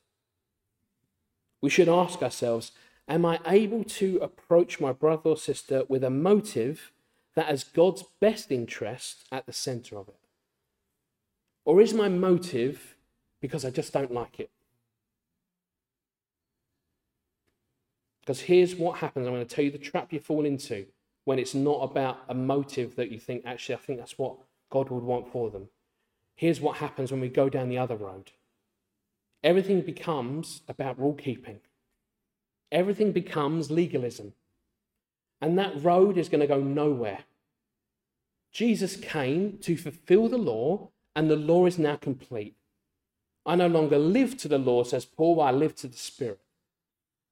[1.61, 2.72] We should ask ourselves
[3.09, 6.93] Am I able to approach my brother or sister with a motive
[7.34, 10.20] that has God's best interest at the center of it?
[11.64, 12.95] Or is my motive
[13.40, 14.51] because I just don't like it?
[18.22, 19.26] Because here's what happens.
[19.26, 20.86] I'm going to tell you the trap you fall into
[21.24, 24.36] when it's not about a motive that you think, actually, I think that's what
[24.70, 25.68] God would want for them.
[26.34, 28.32] Here's what happens when we go down the other road
[29.44, 31.60] everything becomes about rule keeping,
[32.70, 34.32] everything becomes legalism.
[35.40, 37.24] And that road is going to go nowhere.
[38.52, 42.54] Jesus came to fulfill the law, and the law is now complete.
[43.44, 46.38] I no longer live to the law, says Paul, I live to the Spirit.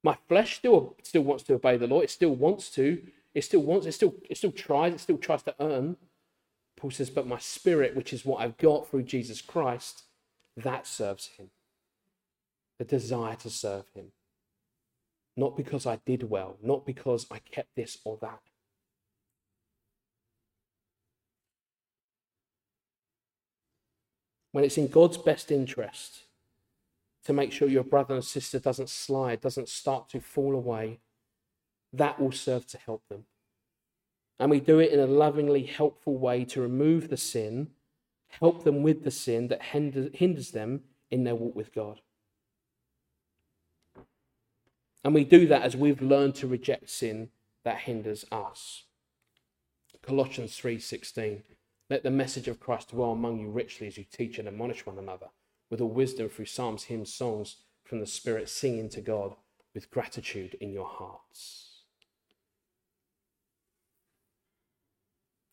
[0.03, 2.01] My flesh still, still wants to obey the law.
[2.01, 3.03] It still wants to.
[3.35, 3.87] It still wants.
[3.87, 4.15] It still.
[4.29, 4.95] It still tries.
[4.95, 5.97] It still tries to earn.
[6.77, 10.05] Paul says, but my spirit, which is what I've got through Jesus Christ,
[10.57, 11.51] that serves Him.
[12.79, 14.13] The desire to serve Him.
[15.37, 16.57] Not because I did well.
[16.63, 18.41] Not because I kept this or that.
[24.53, 26.25] When it's in God's best interest
[27.31, 30.99] to make sure your brother and sister doesn't slide, doesn't start to fall away,
[31.93, 33.25] that will serve to help them.
[34.41, 37.69] And we do it in a lovingly helpful way to remove the sin,
[38.41, 42.01] help them with the sin that hinders them in their walk with God.
[45.05, 47.29] And we do that as we've learned to reject sin
[47.63, 48.87] that hinders us.
[50.03, 51.45] Colossians 3:16
[51.89, 54.99] Let the message of Christ dwell among you richly as you teach and admonish one
[54.99, 55.29] another
[55.71, 59.35] with all wisdom through psalms, hymns, songs from the Spirit, singing to God
[59.75, 61.67] with gratitude in your hearts.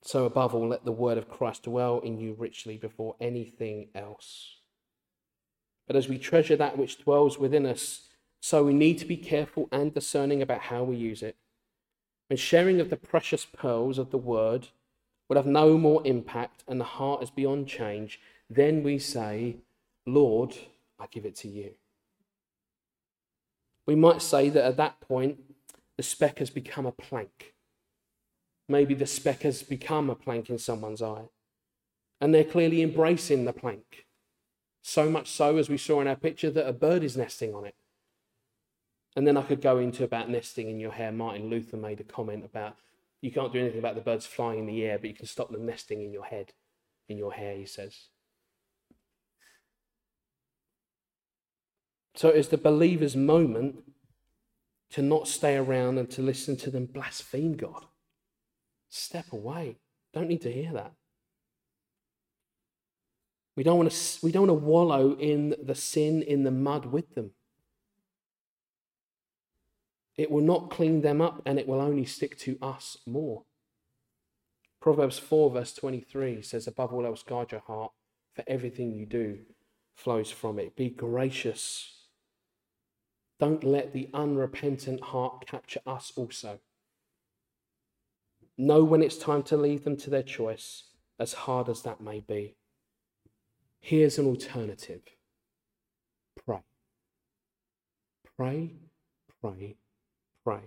[0.01, 4.55] So, above all, let the word of Christ dwell in you richly before anything else.
[5.85, 8.07] But as we treasure that which dwells within us,
[8.39, 11.35] so we need to be careful and discerning about how we use it.
[12.29, 14.69] When sharing of the precious pearls of the word
[15.27, 19.57] would have no more impact and the heart is beyond change, then we say,
[20.07, 20.55] Lord,
[20.99, 21.71] I give it to you.
[23.85, 25.39] We might say that at that point,
[25.97, 27.53] the speck has become a plank.
[28.69, 31.29] Maybe the speck has become a plank in someone's eye.
[32.19, 34.05] And they're clearly embracing the plank.
[34.81, 37.65] So much so, as we saw in our picture, that a bird is nesting on
[37.65, 37.75] it.
[39.15, 41.11] And then I could go into about nesting in your hair.
[41.11, 42.77] Martin Luther made a comment about
[43.21, 45.51] you can't do anything about the birds flying in the air, but you can stop
[45.51, 46.53] them nesting in your head,
[47.09, 48.09] in your hair, he says.
[52.17, 53.83] So it's the believer's moment
[54.89, 57.85] to not stay around and to listen to them blaspheme God.
[58.89, 59.77] Step away.
[60.15, 60.93] Don't need to hear that.
[63.55, 66.87] We don't want to, we don't want to wallow in the sin, in the mud
[66.87, 67.31] with them.
[70.15, 73.43] It will not clean them up and it will only stick to us more.
[74.81, 77.91] Proverbs 4, verse 23 says, Above all else, guard your heart,
[78.33, 79.37] for everything you do
[79.93, 80.75] flows from it.
[80.75, 81.96] Be gracious
[83.39, 86.59] don't let the unrepentant heart capture us also.
[88.57, 90.83] Know when it's time to leave them to their choice,
[91.19, 92.55] as hard as that may be.
[93.79, 95.01] Here's an alternative
[96.45, 96.63] pray.
[98.35, 98.73] Pray,
[99.41, 99.75] pray,
[100.43, 100.61] pray.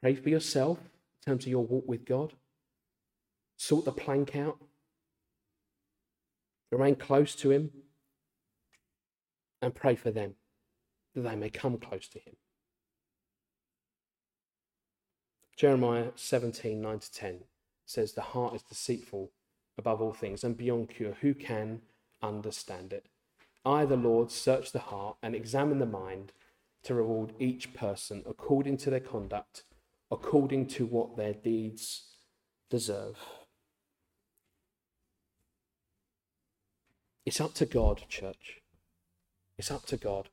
[0.00, 2.32] Pray for yourself in terms of your walk with God.
[3.56, 4.58] Sort the plank out.
[6.72, 7.70] Remain close to Him.
[9.62, 10.34] And pray for them
[11.16, 12.36] that they may come close to him.
[15.56, 17.38] Jeremiah 17 9 to 10
[17.86, 19.32] says, The heart is deceitful
[19.78, 21.16] above all things and beyond cure.
[21.22, 21.80] Who can
[22.22, 23.06] understand it?
[23.64, 26.32] I, the Lord, search the heart and examine the mind
[26.84, 29.64] to reward each person according to their conduct,
[30.10, 32.04] according to what their deeds
[32.68, 33.16] deserve.
[37.24, 38.60] It's up to God, church.
[39.58, 40.28] It's up to God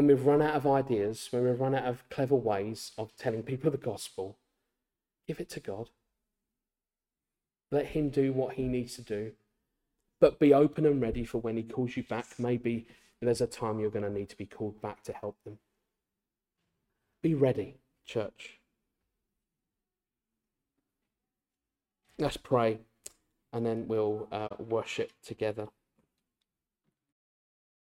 [0.00, 3.42] when we've run out of ideas, when we've run out of clever ways of telling
[3.42, 4.38] people the gospel,
[5.28, 5.90] give it to God.
[7.70, 9.32] Let Him do what He needs to do.
[10.18, 12.24] But be open and ready for when He calls you back.
[12.38, 12.86] Maybe
[13.20, 15.58] there's a time you're going to need to be called back to help them.
[17.22, 17.74] Be ready,
[18.06, 18.58] church.
[22.16, 22.78] Let's pray
[23.52, 25.68] and then we'll uh, worship together.